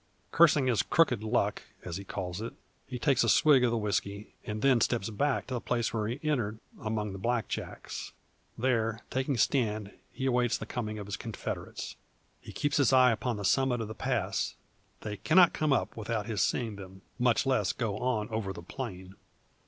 [0.31, 2.53] Cursing his crooked luck, as he calls it,
[2.87, 6.07] he takes a swig of the whisky, and then steps back to the place where
[6.07, 8.11] he entered among the black jacks.
[8.57, 11.97] There taking stand, he awaits the coming of his confederates.
[12.39, 14.55] He keeps his eyes upon the summit of the pass.
[15.01, 19.13] They cannot come up without his seeing them, much less go on over the plain.